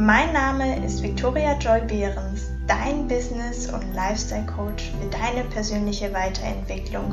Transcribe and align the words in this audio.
Mein 0.00 0.32
Name 0.32 0.84
ist 0.84 1.02
Victoria 1.02 1.58
Joy 1.58 1.80
Behrens, 1.80 2.52
dein 2.68 3.08
Business- 3.08 3.68
und 3.68 3.94
Lifestyle-Coach 3.94 4.92
für 4.92 5.10
deine 5.10 5.42
persönliche 5.50 6.14
Weiterentwicklung 6.14 7.10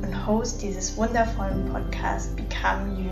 und 0.00 0.24
Host 0.24 0.62
dieses 0.62 0.96
wundervollen 0.96 1.68
Podcasts 1.72 2.36
Become 2.36 3.02
You. 3.02 3.10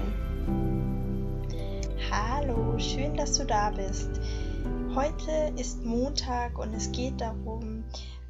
Hallo, 2.08 2.78
schön, 2.78 3.16
dass 3.16 3.36
du 3.36 3.44
da 3.44 3.70
bist. 3.70 4.10
Heute 4.94 5.52
ist 5.56 5.82
Montag 5.82 6.56
und 6.56 6.72
es 6.72 6.92
geht 6.92 7.20
darum, 7.20 7.82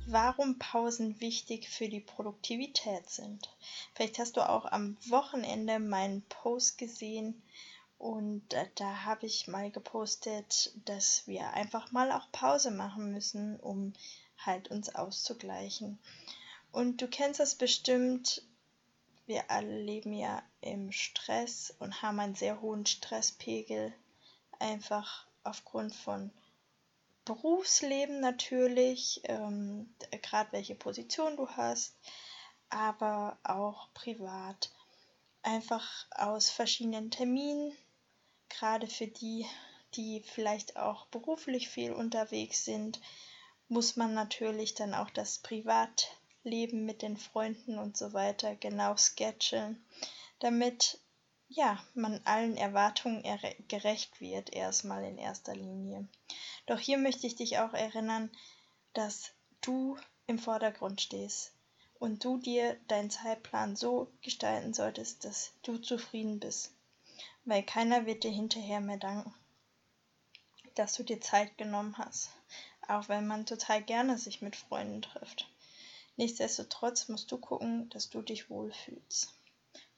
warum 0.06 0.58
Pausen 0.58 1.20
wichtig 1.20 1.68
für 1.68 1.90
die 1.90 2.00
Produktivität 2.00 3.06
sind. 3.10 3.54
Vielleicht 3.92 4.18
hast 4.18 4.38
du 4.38 4.48
auch 4.48 4.64
am 4.64 4.96
Wochenende 5.10 5.78
meinen 5.78 6.22
Post 6.30 6.78
gesehen 6.78 7.42
und 7.98 8.52
äh, 8.52 8.68
da 8.74 9.04
habe 9.04 9.26
ich 9.26 9.48
mal 9.48 9.70
gepostet, 9.70 10.72
dass 10.84 11.26
wir 11.26 11.52
einfach 11.54 11.92
mal 11.92 12.12
auch 12.12 12.30
Pause 12.32 12.70
machen 12.70 13.12
müssen, 13.12 13.58
um 13.60 13.92
halt 14.38 14.70
uns 14.70 14.94
auszugleichen. 14.94 15.98
Und 16.72 17.00
du 17.00 17.08
kennst 17.08 17.40
das 17.40 17.54
bestimmt, 17.54 18.42
wir 19.26 19.50
alle 19.50 19.80
leben 19.82 20.12
ja 20.12 20.42
im 20.60 20.92
Stress 20.92 21.74
und 21.78 22.02
haben 22.02 22.20
einen 22.20 22.34
sehr 22.34 22.60
hohen 22.60 22.86
Stresspegel, 22.86 23.92
einfach 24.58 25.26
aufgrund 25.42 25.94
von 25.94 26.30
Berufsleben 27.24 28.20
natürlich, 28.20 29.20
ähm, 29.24 29.92
gerade 30.22 30.52
welche 30.52 30.76
Position 30.76 31.36
du 31.36 31.48
hast, 31.48 31.96
aber 32.68 33.38
auch 33.42 33.92
privat. 33.94 34.70
Einfach 35.42 36.06
aus 36.10 36.50
verschiedenen 36.50 37.10
Terminen, 37.10 37.72
gerade 38.58 38.86
für 38.86 39.06
die, 39.06 39.46
die 39.94 40.22
vielleicht 40.22 40.76
auch 40.76 41.06
beruflich 41.06 41.68
viel 41.68 41.92
unterwegs 41.92 42.64
sind, 42.64 43.00
muss 43.68 43.96
man 43.96 44.14
natürlich 44.14 44.74
dann 44.74 44.94
auch 44.94 45.10
das 45.10 45.38
Privatleben 45.38 46.86
mit 46.86 47.02
den 47.02 47.16
Freunden 47.16 47.78
und 47.78 47.96
so 47.96 48.12
weiter 48.12 48.54
genau 48.54 48.96
sketchen, 48.96 49.84
damit 50.38 51.00
ja, 51.48 51.78
man 51.94 52.20
allen 52.24 52.56
Erwartungen 52.56 53.22
gerecht 53.68 54.20
wird, 54.20 54.52
erstmal 54.52 55.04
in 55.04 55.18
erster 55.18 55.54
Linie. 55.54 56.08
Doch 56.66 56.78
hier 56.78 56.98
möchte 56.98 57.26
ich 57.26 57.36
dich 57.36 57.58
auch 57.58 57.72
erinnern, 57.72 58.30
dass 58.94 59.32
du 59.60 59.96
im 60.26 60.38
Vordergrund 60.38 61.00
stehst 61.00 61.52
und 61.98 62.24
du 62.24 62.38
dir 62.38 62.76
deinen 62.88 63.10
Zeitplan 63.10 63.76
so 63.76 64.10
gestalten 64.22 64.74
solltest, 64.74 65.24
dass 65.24 65.52
du 65.62 65.78
zufrieden 65.78 66.40
bist 66.40 66.75
weil 67.44 67.62
keiner 67.62 68.06
wird 68.06 68.24
dir 68.24 68.30
hinterher 68.30 68.80
mehr 68.80 68.98
danken, 68.98 69.34
dass 70.74 70.94
du 70.94 71.02
dir 71.02 71.20
Zeit 71.20 71.56
genommen 71.58 71.96
hast, 71.98 72.30
auch 72.88 73.08
wenn 73.08 73.26
man 73.26 73.46
total 73.46 73.82
gerne 73.82 74.18
sich 74.18 74.42
mit 74.42 74.56
Freunden 74.56 75.02
trifft. 75.02 75.48
Nichtsdestotrotz 76.16 77.08
musst 77.08 77.30
du 77.30 77.38
gucken, 77.38 77.90
dass 77.90 78.10
du 78.10 78.22
dich 78.22 78.48
wohlfühlst 78.48 79.34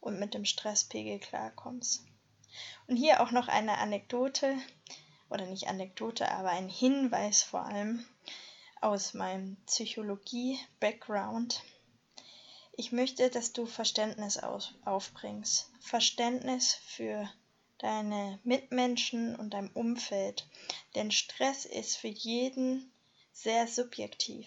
und 0.01 0.19
mit 0.19 0.35
dem 0.35 0.45
Stresspegel 0.45 1.19
klarkommst. 1.19 2.05
Und 2.87 2.97
hier 2.97 3.21
auch 3.21 3.31
noch 3.31 3.49
eine 3.49 3.79
Anekdote, 3.79 4.57
oder 5.31 5.47
nicht 5.47 5.69
Anekdote, 5.69 6.31
aber 6.31 6.51
ein 6.51 6.69
Hinweis 6.69 7.43
vor 7.43 7.65
allem 7.67 8.05
aus 8.81 9.15
meinem 9.15 9.57
Psychologie-Background. 9.67 11.63
Ich 12.81 12.93
möchte, 12.93 13.29
dass 13.29 13.53
du 13.53 13.67
Verständnis 13.67 14.39
aufbringst. 14.39 15.69
Verständnis 15.81 16.75
für 16.75 17.29
deine 17.79 18.39
Mitmenschen 18.45 19.35
und 19.35 19.51
dein 19.51 19.69
Umfeld. 19.73 20.49
Denn 20.95 21.11
Stress 21.11 21.65
ist 21.65 21.97
für 21.97 22.07
jeden 22.07 22.89
sehr 23.33 23.67
subjektiv. 23.67 24.47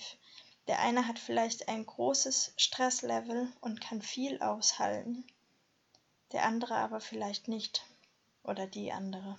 Der 0.68 0.80
eine 0.80 1.10
hat 1.10 1.20
vielleicht 1.20 1.68
ein 1.68 1.86
großes 1.86 2.54
Stresslevel 2.56 3.52
und 3.60 3.82
kann 3.82 4.02
viel 4.02 4.42
aushalten, 4.42 5.26
der 6.32 6.46
andere 6.46 6.76
aber 6.76 7.02
vielleicht 7.02 7.50
nicht 7.50 7.84
oder 8.46 8.66
die 8.66 8.94
andere. 8.94 9.38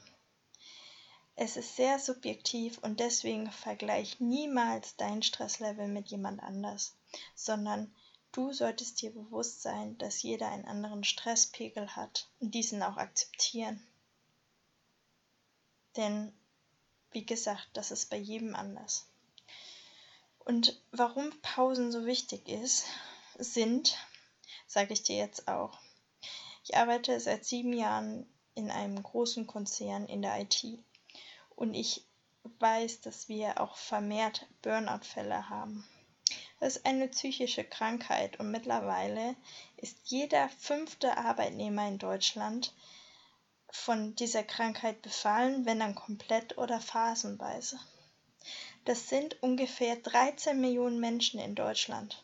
Es 1.34 1.56
ist 1.56 1.76
sehr 1.76 1.98
subjektiv 1.98 2.76
und 2.76 3.00
deswegen 3.00 3.50
vergleich 3.50 4.20
niemals 4.20 4.96
dein 4.96 5.22
Stresslevel 5.22 5.88
mit 5.88 6.08
jemand 6.08 6.42
anders, 6.42 6.94
sondern 7.34 7.90
Du 8.32 8.50
solltest 8.50 9.02
dir 9.02 9.12
bewusst 9.12 9.60
sein, 9.60 9.98
dass 9.98 10.22
jeder 10.22 10.48
einen 10.48 10.64
anderen 10.64 11.04
Stresspegel 11.04 11.94
hat 11.94 12.30
und 12.40 12.54
diesen 12.54 12.82
auch 12.82 12.96
akzeptieren. 12.96 13.86
Denn, 15.98 16.32
wie 17.10 17.26
gesagt, 17.26 17.68
das 17.74 17.90
ist 17.90 18.08
bei 18.08 18.16
jedem 18.16 18.54
anders. 18.54 19.06
Und 20.38 20.82
warum 20.92 21.30
Pausen 21.42 21.92
so 21.92 22.06
wichtig 22.06 22.48
ist, 22.48 22.86
sind, 23.38 23.98
sage 24.66 24.94
ich 24.94 25.02
dir 25.02 25.16
jetzt 25.16 25.46
auch. 25.46 25.78
Ich 26.64 26.74
arbeite 26.76 27.20
seit 27.20 27.44
sieben 27.44 27.74
Jahren 27.74 28.26
in 28.54 28.70
einem 28.70 29.02
großen 29.02 29.46
Konzern 29.46 30.06
in 30.06 30.22
der 30.22 30.40
IT 30.40 30.64
und 31.54 31.74
ich 31.74 32.06
weiß, 32.60 33.02
dass 33.02 33.28
wir 33.28 33.60
auch 33.60 33.76
vermehrt 33.76 34.46
Burnout-Fälle 34.62 35.50
haben. 35.50 35.86
Das 36.62 36.76
ist 36.76 36.86
eine 36.86 37.08
psychische 37.08 37.64
Krankheit 37.64 38.38
und 38.38 38.52
mittlerweile 38.52 39.34
ist 39.78 39.98
jeder 40.04 40.48
fünfte 40.48 41.16
Arbeitnehmer 41.16 41.88
in 41.88 41.98
Deutschland 41.98 42.72
von 43.68 44.14
dieser 44.14 44.44
Krankheit 44.44 45.02
befallen, 45.02 45.66
wenn 45.66 45.80
dann 45.80 45.96
komplett 45.96 46.58
oder 46.58 46.78
phasenweise. 46.78 47.80
Das 48.84 49.08
sind 49.08 49.42
ungefähr 49.42 49.96
13 49.96 50.60
Millionen 50.60 51.00
Menschen 51.00 51.40
in 51.40 51.56
Deutschland, 51.56 52.22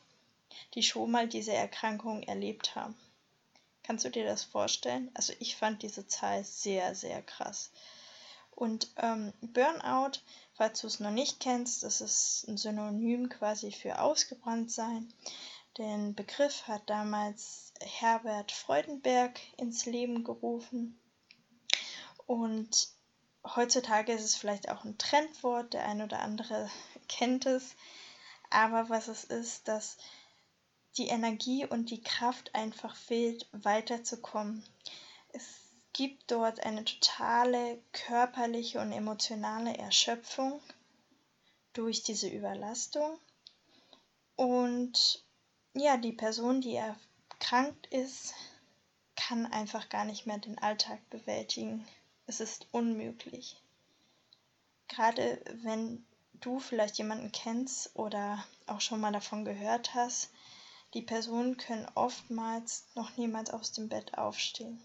die 0.74 0.84
schon 0.84 1.10
mal 1.10 1.26
diese 1.26 1.52
Erkrankung 1.52 2.22
erlebt 2.22 2.76
haben. 2.76 2.96
Kannst 3.82 4.04
du 4.04 4.08
dir 4.08 4.24
das 4.24 4.44
vorstellen? 4.44 5.10
Also 5.14 5.32
ich 5.40 5.56
fand 5.56 5.82
diese 5.82 6.06
Zahl 6.06 6.44
sehr, 6.44 6.94
sehr 6.94 7.22
krass. 7.22 7.72
Und 8.52 8.88
ähm, 8.98 9.32
Burnout 9.40 10.20
Falls 10.58 10.80
du 10.80 10.88
es 10.88 10.98
noch 10.98 11.12
nicht 11.12 11.38
kennst, 11.38 11.84
das 11.84 12.00
ist 12.00 12.44
ein 12.48 12.56
Synonym 12.56 13.28
quasi 13.28 13.70
für 13.70 14.00
ausgebrannt 14.00 14.72
sein. 14.72 15.14
Den 15.78 16.16
Begriff 16.16 16.66
hat 16.66 16.90
damals 16.90 17.72
Herbert 17.80 18.50
Freudenberg 18.50 19.38
ins 19.56 19.86
Leben 19.86 20.24
gerufen. 20.24 20.98
Und 22.26 22.88
heutzutage 23.46 24.12
ist 24.12 24.24
es 24.24 24.34
vielleicht 24.34 24.68
auch 24.68 24.84
ein 24.84 24.98
Trendwort, 24.98 25.74
der 25.74 25.86
ein 25.86 26.02
oder 26.02 26.18
andere 26.18 26.68
kennt 27.08 27.46
es. 27.46 27.76
Aber 28.50 28.88
was 28.88 29.06
es 29.06 29.22
ist, 29.22 29.68
dass 29.68 29.96
die 30.96 31.06
Energie 31.06 31.66
und 31.66 31.90
die 31.90 32.02
Kraft 32.02 32.52
einfach 32.56 32.96
fehlt, 32.96 33.46
weiterzukommen. 33.52 34.64
Es 35.32 35.67
gibt 35.92 36.30
dort 36.30 36.60
eine 36.60 36.84
totale 36.84 37.82
körperliche 37.92 38.80
und 38.80 38.92
emotionale 38.92 39.76
Erschöpfung 39.76 40.60
durch 41.72 42.02
diese 42.02 42.28
Überlastung. 42.28 43.18
Und 44.36 45.24
ja, 45.74 45.96
die 45.96 46.12
Person, 46.12 46.60
die 46.60 46.76
erkrankt 46.76 47.86
ist, 47.88 48.34
kann 49.16 49.46
einfach 49.46 49.88
gar 49.88 50.04
nicht 50.04 50.26
mehr 50.26 50.38
den 50.38 50.58
Alltag 50.58 51.00
bewältigen. 51.10 51.86
Es 52.26 52.40
ist 52.40 52.66
unmöglich. 52.72 53.60
Gerade 54.86 55.42
wenn 55.62 56.04
du 56.34 56.60
vielleicht 56.60 56.98
jemanden 56.98 57.32
kennst 57.32 57.94
oder 57.96 58.44
auch 58.66 58.80
schon 58.80 59.00
mal 59.00 59.12
davon 59.12 59.44
gehört 59.44 59.94
hast, 59.94 60.30
die 60.94 61.02
Personen 61.02 61.56
können 61.56 61.86
oftmals 61.94 62.86
noch 62.94 63.16
niemals 63.16 63.50
aus 63.50 63.72
dem 63.72 63.88
Bett 63.88 64.16
aufstehen. 64.16 64.80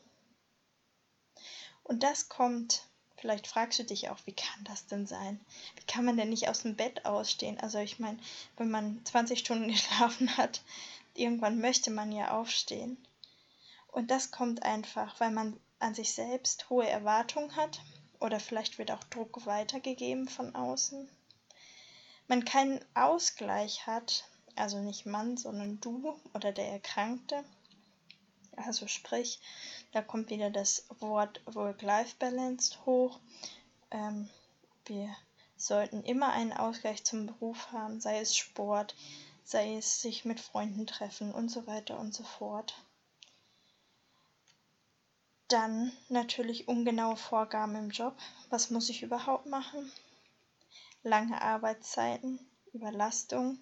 Und 1.83 2.03
das 2.03 2.29
kommt, 2.29 2.83
vielleicht 3.17 3.47
fragst 3.47 3.79
du 3.79 3.83
dich 3.83 4.09
auch, 4.09 4.17
wie 4.25 4.33
kann 4.33 4.63
das 4.63 4.85
denn 4.87 5.05
sein? 5.07 5.39
Wie 5.75 5.85
kann 5.85 6.05
man 6.05 6.17
denn 6.17 6.29
nicht 6.29 6.49
aus 6.49 6.61
dem 6.61 6.75
Bett 6.75 7.05
ausstehen? 7.05 7.59
Also 7.59 7.79
ich 7.79 7.99
meine, 7.99 8.17
wenn 8.57 8.69
man 8.69 9.03
20 9.05 9.39
Stunden 9.39 9.67
geschlafen 9.71 10.35
hat, 10.37 10.61
irgendwann 11.13 11.59
möchte 11.59 11.91
man 11.91 12.11
ja 12.11 12.31
aufstehen. 12.31 12.97
Und 13.87 14.09
das 14.11 14.31
kommt 14.31 14.63
einfach, 14.63 15.19
weil 15.19 15.31
man 15.31 15.59
an 15.79 15.93
sich 15.93 16.13
selbst 16.13 16.69
hohe 16.69 16.87
Erwartungen 16.87 17.55
hat 17.55 17.81
oder 18.19 18.39
vielleicht 18.39 18.77
wird 18.77 18.91
auch 18.91 19.03
Druck 19.05 19.45
weitergegeben 19.45 20.27
von 20.27 20.55
außen. 20.55 21.07
Man 22.27 22.45
keinen 22.45 22.83
Ausgleich 22.95 23.85
hat 23.85 24.25
also 24.55 24.79
nicht 24.79 25.05
Mann, 25.05 25.37
sondern 25.37 25.79
du 25.81 26.15
oder 26.33 26.51
der 26.51 26.67
Erkrankte. 26.69 27.43
Also 28.55 28.87
sprich, 28.87 29.39
da 29.91 30.01
kommt 30.01 30.29
wieder 30.29 30.49
das 30.49 30.85
Wort 30.99 31.41
Work-Life-Balance 31.45 32.85
hoch. 32.85 33.19
Ähm, 33.91 34.29
wir 34.85 35.15
sollten 35.55 36.03
immer 36.03 36.33
einen 36.33 36.53
Ausgleich 36.53 37.03
zum 37.03 37.27
Beruf 37.27 37.71
haben, 37.71 38.01
sei 38.01 38.19
es 38.19 38.35
Sport, 38.35 38.95
sei 39.43 39.75
es 39.77 40.01
sich 40.01 40.25
mit 40.25 40.39
Freunden 40.39 40.87
treffen 40.87 41.31
und 41.33 41.49
so 41.49 41.67
weiter 41.67 41.99
und 41.99 42.13
so 42.13 42.23
fort. 42.23 42.75
Dann 45.47 45.91
natürlich 46.09 46.67
ungenaue 46.67 47.17
Vorgaben 47.17 47.75
im 47.75 47.89
Job. 47.91 48.17
Was 48.49 48.71
muss 48.71 48.89
ich 48.89 49.03
überhaupt 49.03 49.45
machen? 49.45 49.91
Lange 51.03 51.41
Arbeitszeiten, 51.41 52.39
Überlastung, 52.73 53.59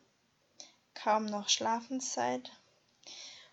kaum 0.93 1.25
noch 1.25 1.49
Schlafenszeit. 1.49 2.51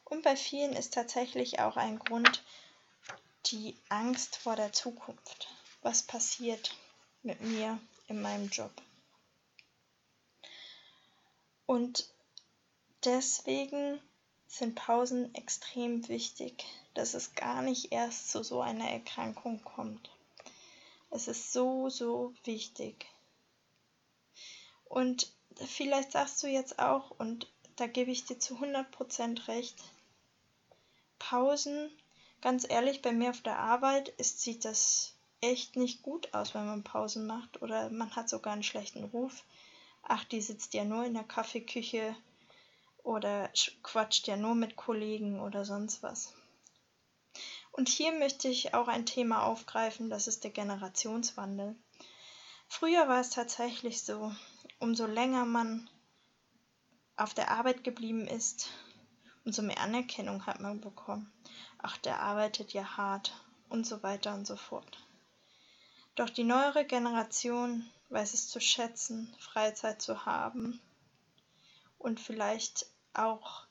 Und 0.08 0.22
bei 0.22 0.36
vielen 0.36 0.72
ist 0.72 0.94
tatsächlich 0.94 1.60
auch 1.60 1.76
ein 1.76 1.98
Grund 1.98 2.42
die 3.46 3.76
Angst 3.88 4.36
vor 4.36 4.56
der 4.56 4.72
Zukunft. 4.72 5.48
Was 5.82 6.02
passiert 6.02 6.74
mit 7.22 7.40
mir 7.40 7.78
in 8.08 8.22
meinem 8.22 8.48
Job? 8.48 8.72
Und 11.66 12.08
deswegen 13.04 14.00
sind 14.46 14.74
Pausen 14.74 15.34
extrem 15.34 16.08
wichtig, 16.08 16.64
dass 16.94 17.12
es 17.12 17.34
gar 17.34 17.60
nicht 17.60 17.92
erst 17.92 18.30
zu 18.30 18.42
so 18.42 18.62
einer 18.62 18.90
Erkrankung 18.90 19.62
kommt. 19.62 20.10
Es 21.10 21.28
ist 21.28 21.52
so, 21.52 21.90
so 21.90 22.34
wichtig. 22.44 23.06
Und 24.86 25.30
vielleicht 25.66 26.12
sagst 26.12 26.42
du 26.42 26.46
jetzt 26.46 26.78
auch, 26.78 27.10
und 27.10 27.46
da 27.76 27.86
gebe 27.86 28.10
ich 28.10 28.24
dir 28.24 28.38
zu 28.38 28.56
100% 28.56 29.48
recht, 29.48 29.76
Pausen, 31.18 31.90
ganz 32.40 32.66
ehrlich, 32.68 33.02
bei 33.02 33.12
mir 33.12 33.30
auf 33.30 33.42
der 33.42 33.58
Arbeit 33.58 34.08
ist, 34.10 34.40
sieht 34.40 34.64
das 34.64 35.14
echt 35.40 35.76
nicht 35.76 36.02
gut 36.02 36.34
aus, 36.34 36.54
wenn 36.54 36.66
man 36.66 36.84
Pausen 36.84 37.26
macht 37.26 37.62
oder 37.62 37.90
man 37.90 38.14
hat 38.16 38.28
sogar 38.28 38.52
einen 38.52 38.62
schlechten 38.62 39.04
Ruf. 39.04 39.44
Ach, 40.02 40.24
die 40.24 40.40
sitzt 40.40 40.74
ja 40.74 40.84
nur 40.84 41.04
in 41.04 41.14
der 41.14 41.24
Kaffeeküche 41.24 42.16
oder 43.02 43.50
quatscht 43.82 44.26
ja 44.26 44.36
nur 44.36 44.54
mit 44.54 44.76
Kollegen 44.76 45.40
oder 45.40 45.64
sonst 45.64 46.02
was. 46.02 46.34
Und 47.72 47.88
hier 47.88 48.12
möchte 48.12 48.48
ich 48.48 48.74
auch 48.74 48.88
ein 48.88 49.06
Thema 49.06 49.44
aufgreifen, 49.44 50.10
das 50.10 50.26
ist 50.26 50.42
der 50.44 50.50
Generationswandel. 50.50 51.76
Früher 52.66 53.08
war 53.08 53.20
es 53.20 53.30
tatsächlich 53.30 54.02
so, 54.02 54.32
umso 54.78 55.06
länger 55.06 55.44
man 55.44 55.88
auf 57.16 57.34
der 57.34 57.50
Arbeit 57.50 57.84
geblieben 57.84 58.26
ist, 58.26 58.68
umso 59.44 59.62
mehr 59.62 59.80
Anerkennung 59.80 60.46
hat 60.46 60.60
man 60.60 60.80
bekommen. 60.80 61.32
Ach, 61.78 61.96
der 61.98 62.20
arbeitet 62.20 62.72
ja 62.72 62.96
hart 62.96 63.32
und 63.68 63.86
so 63.86 64.02
weiter 64.02 64.34
und 64.34 64.46
so 64.46 64.56
fort. 64.56 64.98
Doch 66.14 66.30
die 66.30 66.44
neuere 66.44 66.84
Generation 66.84 67.88
weiß 68.08 68.34
es 68.34 68.48
zu 68.48 68.60
schätzen, 68.60 69.34
Freizeit 69.38 70.02
zu 70.02 70.26
haben 70.26 70.80
und 71.98 72.20
vielleicht 72.20 72.86
auch 73.14 73.66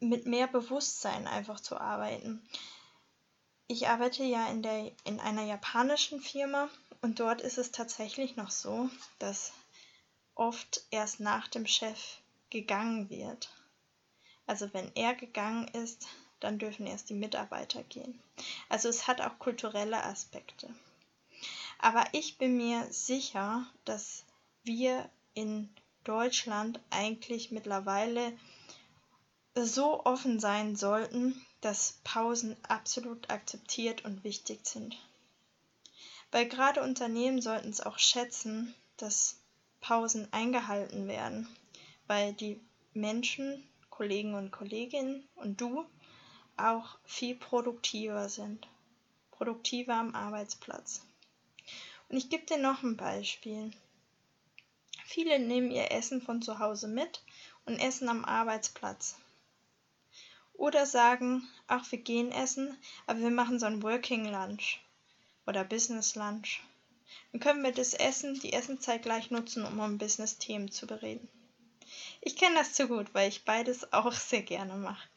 mit 0.00 0.26
mehr 0.26 0.46
Bewusstsein 0.46 1.26
einfach 1.26 1.60
zu 1.60 1.78
arbeiten. 1.78 2.46
Ich 3.66 3.88
arbeite 3.88 4.22
ja 4.22 4.46
in, 4.48 4.62
der, 4.62 4.92
in 5.04 5.18
einer 5.20 5.42
japanischen 5.42 6.20
Firma 6.20 6.68
und 7.00 7.18
dort 7.18 7.40
ist 7.40 7.58
es 7.58 7.72
tatsächlich 7.72 8.36
noch 8.36 8.50
so, 8.50 8.88
dass 9.18 9.52
oft 10.34 10.82
erst 10.90 11.20
nach 11.20 11.48
dem 11.48 11.66
Chef 11.66 12.18
gegangen 12.50 13.10
wird. 13.10 13.50
Also 14.46 14.72
wenn 14.72 14.90
er 14.94 15.14
gegangen 15.14 15.68
ist, 15.68 16.06
dann 16.40 16.58
dürfen 16.58 16.86
erst 16.86 17.10
die 17.10 17.14
Mitarbeiter 17.14 17.82
gehen. 17.84 18.20
Also 18.68 18.88
es 18.88 19.06
hat 19.06 19.20
auch 19.20 19.38
kulturelle 19.38 20.04
Aspekte. 20.04 20.68
Aber 21.78 22.04
ich 22.12 22.38
bin 22.38 22.56
mir 22.56 22.86
sicher, 22.92 23.66
dass 23.84 24.24
wir 24.64 25.08
in 25.34 25.68
Deutschland 26.04 26.80
eigentlich 26.90 27.50
mittlerweile 27.50 28.32
so 29.54 30.04
offen 30.04 30.38
sein 30.38 30.76
sollten, 30.76 31.40
dass 31.60 31.98
Pausen 32.04 32.56
absolut 32.68 33.30
akzeptiert 33.30 34.04
und 34.04 34.22
wichtig 34.22 34.66
sind. 34.66 34.96
Weil 36.30 36.48
gerade 36.48 36.82
Unternehmen 36.82 37.40
sollten 37.40 37.70
es 37.70 37.80
auch 37.80 37.98
schätzen, 37.98 38.74
dass 38.96 39.38
Pausen 39.80 40.32
eingehalten 40.32 41.08
werden, 41.08 41.48
weil 42.06 42.32
die 42.34 42.60
Menschen, 42.92 43.66
Kollegen 43.96 44.34
und 44.34 44.50
Kolleginnen 44.50 45.26
und 45.36 45.58
du 45.58 45.86
auch 46.58 46.98
viel 47.06 47.34
produktiver 47.34 48.28
sind, 48.28 48.68
produktiver 49.30 49.94
am 49.94 50.14
Arbeitsplatz. 50.14 51.00
Und 52.10 52.18
ich 52.18 52.28
gebe 52.28 52.44
dir 52.44 52.58
noch 52.58 52.82
ein 52.82 52.98
Beispiel. 52.98 53.70
Viele 55.06 55.38
nehmen 55.38 55.70
ihr 55.70 55.92
Essen 55.92 56.20
von 56.20 56.42
zu 56.42 56.58
Hause 56.58 56.88
mit 56.88 57.22
und 57.64 57.78
essen 57.78 58.10
am 58.10 58.26
Arbeitsplatz. 58.26 59.16
Oder 60.52 60.84
sagen, 60.84 61.48
ach, 61.66 61.90
wir 61.90 61.98
gehen 61.98 62.32
essen, 62.32 62.76
aber 63.06 63.20
wir 63.20 63.30
machen 63.30 63.58
so 63.58 63.64
ein 63.64 63.82
Working 63.82 64.26
Lunch 64.26 64.78
oder 65.46 65.64
Business 65.64 66.16
Lunch. 66.16 66.60
Dann 67.32 67.40
können 67.40 67.62
wir 67.62 67.72
das 67.72 67.94
Essen, 67.94 68.38
die 68.40 68.52
Essenzeit 68.52 69.00
gleich 69.00 69.30
nutzen, 69.30 69.64
um 69.64 69.80
um 69.80 69.96
Business-Themen 69.96 70.70
zu 70.70 70.86
bereden. 70.86 71.30
Ich 72.20 72.36
kenne 72.36 72.56
das 72.56 72.72
zu 72.72 72.88
gut, 72.88 73.14
weil 73.14 73.28
ich 73.28 73.44
beides 73.44 73.92
auch 73.92 74.12
sehr 74.12 74.42
gerne 74.42 74.74
mache. 74.74 75.08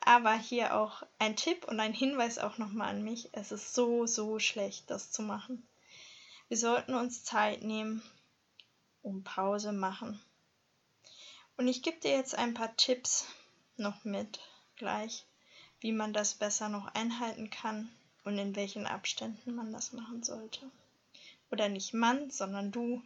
Aber 0.00 0.34
hier 0.34 0.76
auch 0.76 1.02
ein 1.18 1.36
Tipp 1.36 1.66
und 1.66 1.80
ein 1.80 1.92
Hinweis 1.92 2.38
auch 2.38 2.58
nochmal 2.58 2.90
an 2.90 3.02
mich. 3.02 3.30
Es 3.32 3.50
ist 3.50 3.74
so, 3.74 4.06
so 4.06 4.38
schlecht, 4.38 4.90
das 4.90 5.10
zu 5.10 5.22
machen. 5.22 5.66
Wir 6.48 6.56
sollten 6.56 6.94
uns 6.94 7.24
Zeit 7.24 7.62
nehmen 7.62 8.02
und 9.02 9.24
Pause 9.24 9.72
machen. 9.72 10.20
Und 11.56 11.68
ich 11.68 11.82
gebe 11.82 11.98
dir 11.98 12.12
jetzt 12.12 12.36
ein 12.36 12.54
paar 12.54 12.76
Tipps 12.76 13.26
noch 13.76 14.04
mit 14.04 14.38
gleich, 14.76 15.26
wie 15.80 15.92
man 15.92 16.12
das 16.12 16.34
besser 16.34 16.68
noch 16.68 16.86
einhalten 16.94 17.50
kann 17.50 17.88
und 18.24 18.38
in 18.38 18.54
welchen 18.54 18.86
Abständen 18.86 19.54
man 19.54 19.72
das 19.72 19.92
machen 19.92 20.22
sollte. 20.22 20.70
Oder 21.50 21.68
nicht 21.68 21.94
Mann, 21.94 22.30
sondern 22.30 22.72
du 22.72 23.02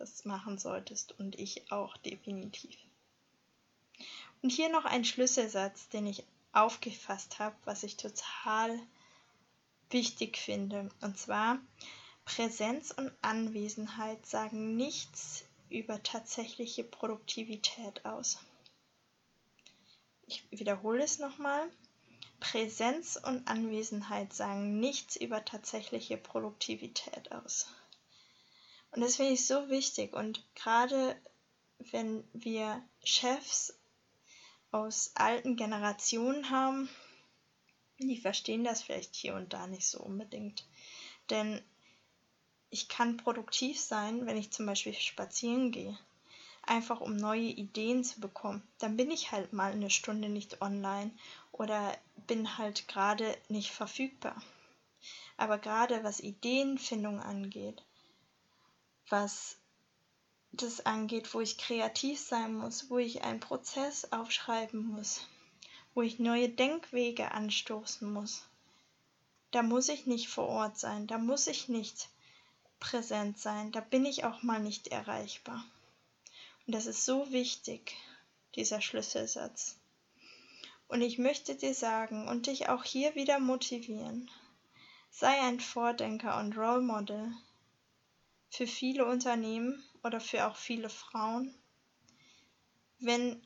das 0.00 0.24
machen 0.24 0.58
solltest 0.58 1.18
und 1.18 1.38
ich 1.38 1.70
auch 1.70 1.96
definitiv. 1.98 2.76
Und 4.42 4.50
hier 4.50 4.70
noch 4.70 4.86
ein 4.86 5.04
Schlüsselsatz, 5.04 5.90
den 5.90 6.06
ich 6.06 6.24
aufgefasst 6.52 7.38
habe, 7.38 7.54
was 7.64 7.82
ich 7.82 7.96
total 7.98 8.80
wichtig 9.90 10.38
finde. 10.38 10.88
Und 11.02 11.18
zwar, 11.18 11.58
Präsenz 12.24 12.92
und 12.92 13.12
Anwesenheit 13.20 14.24
sagen 14.24 14.76
nichts 14.76 15.44
über 15.68 16.02
tatsächliche 16.02 16.82
Produktivität 16.82 18.04
aus. 18.06 18.38
Ich 20.26 20.44
wiederhole 20.50 21.04
es 21.04 21.18
nochmal. 21.18 21.68
Präsenz 22.40 23.20
und 23.22 23.46
Anwesenheit 23.48 24.32
sagen 24.32 24.80
nichts 24.80 25.16
über 25.16 25.44
tatsächliche 25.44 26.16
Produktivität 26.16 27.32
aus. 27.32 27.66
Und 28.92 29.02
das 29.02 29.16
finde 29.16 29.32
ich 29.32 29.46
so 29.46 29.68
wichtig. 29.68 30.12
Und 30.12 30.44
gerade 30.54 31.16
wenn 31.90 32.24
wir 32.32 32.82
Chefs 33.04 33.78
aus 34.72 35.12
alten 35.14 35.56
Generationen 35.56 36.50
haben, 36.50 36.88
die 37.98 38.16
verstehen 38.16 38.64
das 38.64 38.82
vielleicht 38.82 39.14
hier 39.14 39.34
und 39.34 39.52
da 39.52 39.66
nicht 39.66 39.86
so 39.86 40.00
unbedingt. 40.00 40.66
Denn 41.28 41.62
ich 42.70 42.88
kann 42.88 43.16
produktiv 43.16 43.80
sein, 43.80 44.26
wenn 44.26 44.36
ich 44.36 44.52
zum 44.52 44.66
Beispiel 44.66 44.94
spazieren 44.94 45.72
gehe. 45.72 45.98
Einfach 46.62 47.00
um 47.00 47.16
neue 47.16 47.40
Ideen 47.40 48.04
zu 48.04 48.20
bekommen. 48.20 48.62
Dann 48.78 48.96
bin 48.96 49.10
ich 49.10 49.32
halt 49.32 49.52
mal 49.52 49.72
eine 49.72 49.90
Stunde 49.90 50.28
nicht 50.28 50.62
online 50.62 51.10
oder 51.52 51.96
bin 52.26 52.58
halt 52.58 52.86
gerade 52.86 53.36
nicht 53.48 53.70
verfügbar. 53.70 54.40
Aber 55.36 55.58
gerade 55.58 56.04
was 56.04 56.20
Ideenfindung 56.20 57.20
angeht, 57.20 57.82
was 59.08 59.56
das 60.52 60.84
angeht, 60.84 61.32
wo 61.32 61.40
ich 61.40 61.58
kreativ 61.58 62.18
sein 62.18 62.54
muss, 62.54 62.90
wo 62.90 62.98
ich 62.98 63.22
einen 63.22 63.40
Prozess 63.40 64.12
aufschreiben 64.12 64.84
muss, 64.84 65.20
wo 65.94 66.02
ich 66.02 66.18
neue 66.18 66.48
Denkwege 66.48 67.32
anstoßen 67.32 68.12
muss, 68.12 68.44
da 69.50 69.62
muss 69.62 69.88
ich 69.88 70.06
nicht 70.06 70.28
vor 70.28 70.46
Ort 70.46 70.78
sein, 70.78 71.06
da 71.06 71.18
muss 71.18 71.46
ich 71.46 71.68
nicht 71.68 72.08
präsent 72.78 73.38
sein, 73.38 73.72
da 73.72 73.80
bin 73.80 74.04
ich 74.06 74.24
auch 74.24 74.42
mal 74.42 74.60
nicht 74.60 74.88
erreichbar. 74.88 75.64
Und 76.66 76.74
das 76.74 76.86
ist 76.86 77.04
so 77.04 77.30
wichtig, 77.32 77.96
dieser 78.54 78.80
Schlüsselsatz. 78.80 79.76
Und 80.88 81.02
ich 81.02 81.18
möchte 81.18 81.54
dir 81.54 81.74
sagen 81.74 82.28
und 82.28 82.46
dich 82.46 82.68
auch 82.68 82.84
hier 82.84 83.14
wieder 83.14 83.38
motivieren, 83.38 84.30
sei 85.10 85.40
ein 85.40 85.60
Vordenker 85.60 86.38
und 86.38 86.56
Role 86.56 86.80
Model 86.80 87.32
für 88.50 88.66
viele 88.66 89.06
Unternehmen 89.06 89.82
oder 90.02 90.20
für 90.20 90.46
auch 90.46 90.56
viele 90.56 90.90
Frauen, 90.90 91.54
Wenn 92.98 93.40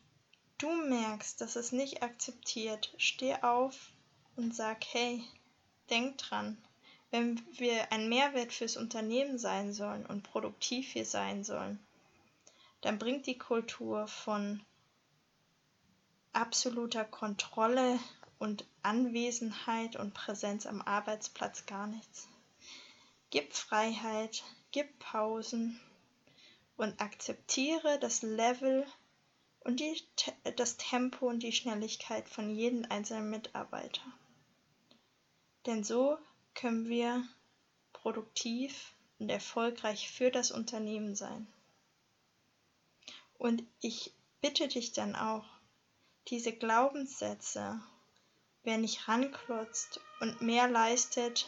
du 0.57 0.69
merkst, 0.69 1.39
dass 1.39 1.55
es 1.55 1.71
nicht 1.71 2.03
akzeptiert, 2.03 2.93
steh 2.97 3.35
auf 3.35 3.91
und 4.35 4.53
sag, 4.53 4.83
hey, 4.91 5.23
denk 5.89 6.17
dran, 6.17 6.57
wenn 7.09 7.41
wir 7.57 7.93
ein 7.93 8.09
Mehrwert 8.09 8.51
fürs 8.51 8.75
Unternehmen 8.75 9.37
sein 9.37 9.71
sollen 9.71 10.05
und 10.05 10.23
produktiv 10.23 10.91
hier 10.91 11.05
sein 11.05 11.45
sollen, 11.45 11.79
dann 12.81 12.99
bringt 12.99 13.27
die 13.27 13.37
Kultur 13.37 14.07
von 14.07 14.61
absoluter 16.33 17.05
Kontrolle 17.05 17.97
und 18.37 18.65
Anwesenheit 18.81 19.95
und 19.95 20.13
Präsenz 20.13 20.65
am 20.65 20.81
Arbeitsplatz 20.81 21.65
gar 21.65 21.87
nichts. 21.87 22.27
Gib 23.29 23.53
Freiheit, 23.53 24.43
gib 24.75 24.99
Pausen 24.99 25.79
und 26.75 26.99
akzeptiere 26.99 27.97
das 27.97 28.23
Level 28.23 28.85
und 29.61 29.79
die, 29.79 30.03
das 30.57 30.75
Tempo 30.75 31.29
und 31.29 31.43
die 31.43 31.53
Schnelligkeit 31.53 32.27
von 32.27 32.53
jedem 32.53 32.85
einzelnen 32.91 33.29
Mitarbeiter. 33.29 34.01
Denn 35.65 35.85
so 35.85 36.17
können 36.55 36.89
wir 36.89 37.25
produktiv 37.93 38.93
und 39.17 39.29
erfolgreich 39.29 40.11
für 40.11 40.29
das 40.29 40.51
Unternehmen 40.51 41.15
sein. 41.15 41.47
Und 43.37 43.63
ich 43.79 44.11
bitte 44.41 44.67
dich 44.67 44.91
dann 44.91 45.15
auch, 45.15 45.45
diese 46.27 46.51
Glaubenssätze, 46.51 47.79
wer 48.63 48.77
nicht 48.77 49.07
ranklotzt 49.07 50.01
und 50.19 50.41
mehr 50.41 50.67
leistet, 50.67 51.47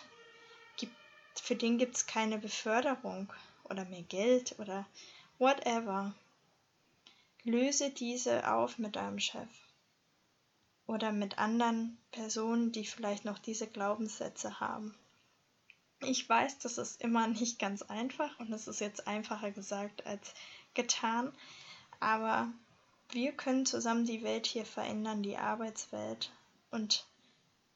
für 1.40 1.56
den 1.56 1.78
gibt 1.78 1.96
es 1.96 2.06
keine 2.06 2.38
Beförderung 2.38 3.32
oder 3.64 3.86
mehr 3.86 4.04
Geld 4.04 4.58
oder 4.60 4.86
whatever. 5.38 6.14
Löse 7.44 7.90
diese 7.90 8.52
auf 8.52 8.78
mit 8.78 8.96
deinem 8.96 9.20
Chef 9.20 9.50
oder 10.86 11.12
mit 11.12 11.38
anderen 11.38 11.98
Personen, 12.12 12.72
die 12.72 12.86
vielleicht 12.86 13.26
noch 13.26 13.40
diese 13.40 13.68
Glaubenssätze 13.68 14.60
haben. 14.60 14.96
Ich 16.02 16.28
weiß, 16.28 16.60
das 16.60 16.78
ist 16.78 17.02
immer 17.02 17.28
nicht 17.28 17.60
ganz 17.60 17.82
einfach 17.82 18.40
und 18.40 18.52
es 18.52 18.68
ist 18.68 18.82
jetzt 18.82 19.08
einfacher 19.08 19.52
gesagt 19.52 20.06
als 20.06 20.34
getan, 20.74 21.34
aber 22.00 22.52
wir 23.10 23.32
können 23.32 23.66
zusammen 23.66 24.06
die 24.06 24.24
Welt 24.24 24.46
hier 24.46 24.66
verändern, 24.66 25.24
die 25.24 25.38
Arbeitswelt. 25.38 26.32
Und 26.72 27.06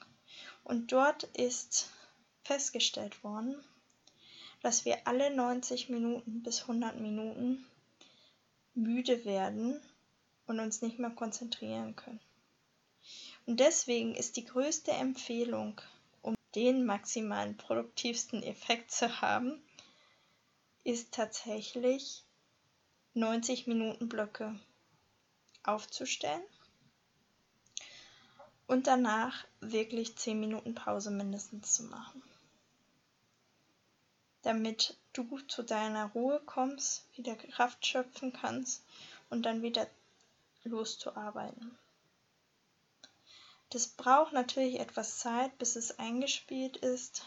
und 0.69 0.91
dort 0.91 1.23
ist 1.23 1.89
festgestellt 2.43 3.23
worden, 3.23 3.55
dass 4.61 4.85
wir 4.85 5.07
alle 5.07 5.35
90 5.35 5.89
Minuten 5.89 6.43
bis 6.43 6.61
100 6.61 6.99
Minuten 6.99 7.65
müde 8.75 9.25
werden 9.25 9.81
und 10.45 10.59
uns 10.59 10.83
nicht 10.83 10.99
mehr 10.99 11.09
konzentrieren 11.09 11.95
können. 11.95 12.19
Und 13.47 13.59
deswegen 13.59 14.13
ist 14.13 14.37
die 14.37 14.45
größte 14.45 14.91
Empfehlung, 14.91 15.81
um 16.21 16.35
den 16.53 16.85
maximalen 16.85 17.57
produktivsten 17.57 18.43
Effekt 18.43 18.91
zu 18.91 19.21
haben, 19.21 19.63
ist 20.83 21.11
tatsächlich 21.15 22.23
90 23.15 23.65
Minuten 23.65 24.07
Blöcke 24.07 24.59
aufzustellen 25.63 26.43
und 28.69 28.85
danach 28.85 29.45
wirklich 29.61 30.15
10 30.15 30.39
Minuten 30.39 30.75
Pause 30.75 31.09
mindestens 31.09 31.73
zu 31.73 31.83
machen. 31.85 32.21
Damit 34.43 34.95
du 35.11 35.39
zu 35.47 35.63
deiner 35.63 36.05
Ruhe 36.11 36.39
kommst, 36.45 37.03
wieder 37.17 37.35
Kraft 37.35 37.85
schöpfen 37.85 38.31
kannst 38.31 38.83
und 39.31 39.41
dann 39.43 39.63
wieder 39.63 39.87
loszuarbeiten. 40.63 41.77
Das 43.71 43.87
braucht 43.87 44.33
natürlich 44.33 44.79
etwas 44.79 45.17
Zeit, 45.17 45.57
bis 45.57 45.75
es 45.75 45.97
eingespielt 45.97 46.77
ist, 46.77 47.25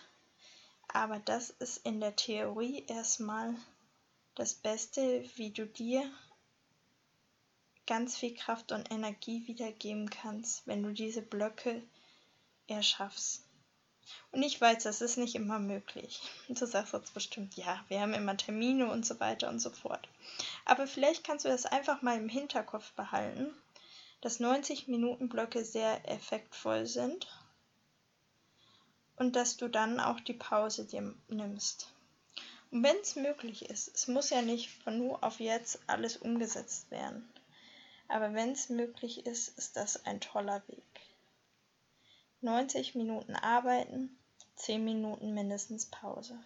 aber 0.87 1.19
das 1.19 1.51
ist 1.51 1.85
in 1.85 1.99
der 2.01 2.15
Theorie 2.15 2.85
erstmal 2.87 3.55
das 4.37 4.55
Beste, 4.55 5.29
wie 5.35 5.51
du 5.51 5.67
dir 5.67 6.09
ganz 7.87 8.17
viel 8.17 8.35
Kraft 8.35 8.73
und 8.73 8.91
Energie 8.91 9.47
wiedergeben 9.47 10.11
kannst, 10.11 10.67
wenn 10.67 10.83
du 10.83 10.93
diese 10.93 11.23
Blöcke 11.23 11.83
erschaffst. 12.67 13.45
Und 14.33 14.43
ich 14.43 14.61
weiß, 14.61 14.83
das 14.83 15.01
ist 15.01 15.17
nicht 15.17 15.35
immer 15.35 15.59
möglich. 15.59 16.21
Du 16.49 16.67
sagst 16.67 16.93
jetzt 16.93 17.15
bestimmt, 17.15 17.55
ja, 17.57 17.85
wir 17.89 18.01
haben 18.01 18.15
immer 18.15 18.37
Termine 18.37 18.91
und 18.91 19.07
so 19.07 19.19
weiter 19.21 19.49
und 19.49 19.61
so 19.61 19.71
fort. 19.71 20.09
Aber 20.65 20.87
vielleicht 20.87 21.25
kannst 21.25 21.45
du 21.45 21.49
das 21.49 21.67
einfach 21.67 22.03
mal 22.03 22.17
im 22.17 22.29
Hinterkopf 22.29 22.93
behalten, 22.93 23.55
dass 24.21 24.41
90 24.41 24.89
Minuten 24.89 25.29
Blöcke 25.29 25.65
sehr 25.65 26.09
effektvoll 26.09 26.87
sind 26.87 27.27
und 29.17 29.37
dass 29.37 29.57
du 29.57 29.69
dann 29.69 30.01
auch 30.01 30.21
die 30.21 30.35
Pause 30.35 30.85
dir 30.85 31.15
nimmst. 31.29 31.93
Und 32.71 32.83
wenn 32.83 32.97
es 32.97 33.17
möglich 33.17 33.67
ist, 33.67 33.95
es 33.95 34.09
muss 34.09 34.31
ja 34.31 34.43
nicht 34.43 34.71
von 34.83 34.99
nur 34.99 35.23
auf 35.23 35.41
jetzt 35.41 35.81
alles 35.87 36.17
umgesetzt 36.17 36.91
werden. 36.91 37.29
Aber 38.09 38.35
wenn 38.35 38.53
es 38.53 38.69
möglich 38.69 39.27
ist, 39.27 39.57
ist 39.59 39.77
das 39.77 40.05
ein 40.05 40.21
toller 40.21 40.63
Weg. 40.69 40.85
90 42.41 42.95
Minuten 42.95 43.37
arbeiten, 43.37 44.17
10 44.57 44.85
Minuten 44.85 45.35
mindestens 45.35 45.87
Pause. 45.87 46.39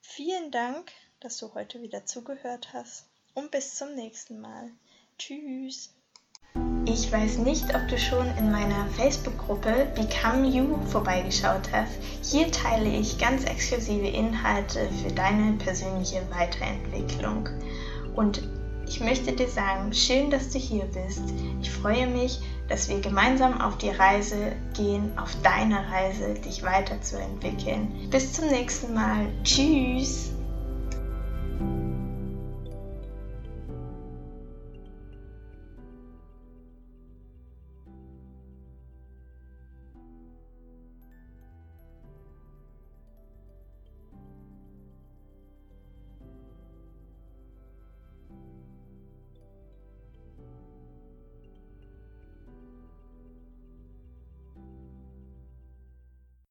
Vielen 0.00 0.50
Dank, 0.50 0.92
dass 1.20 1.38
du 1.38 1.54
heute 1.54 1.82
wieder 1.82 2.06
zugehört 2.06 2.72
hast 2.72 3.06
und 3.34 3.50
bis 3.50 3.74
zum 3.74 3.94
nächsten 3.94 4.40
Mal. 4.40 4.70
Tschüss. 5.18 5.94
Ich 6.86 7.12
weiß 7.12 7.38
nicht, 7.38 7.74
ob 7.74 7.86
du 7.88 7.98
schon 7.98 8.26
in 8.38 8.50
meiner 8.50 8.86
Facebook-Gruppe 8.92 9.92
Become 9.94 10.48
You 10.48 10.76
vorbeigeschaut 10.86 11.70
hast. 11.70 11.92
Hier 12.22 12.50
teile 12.50 12.88
ich 12.88 13.18
ganz 13.18 13.44
exklusive 13.44 14.08
Inhalte 14.08 14.88
für 15.02 15.12
deine 15.12 15.58
persönliche 15.58 16.22
Weiterentwicklung. 16.30 17.48
Und 18.16 18.42
ich 18.88 19.00
möchte 19.00 19.32
dir 19.32 19.48
sagen, 19.48 19.92
schön, 19.92 20.30
dass 20.30 20.50
du 20.50 20.58
hier 20.58 20.84
bist. 20.84 21.22
Ich 21.60 21.70
freue 21.70 22.06
mich, 22.06 22.40
dass 22.68 22.88
wir 22.88 23.00
gemeinsam 23.00 23.60
auf 23.60 23.78
die 23.78 23.90
Reise 23.90 24.52
gehen, 24.74 25.16
auf 25.18 25.36
deine 25.42 25.90
Reise, 25.90 26.34
dich 26.34 26.62
weiterzuentwickeln. 26.62 28.08
Bis 28.10 28.32
zum 28.32 28.48
nächsten 28.48 28.94
Mal. 28.94 29.26
Tschüss. 29.44 30.32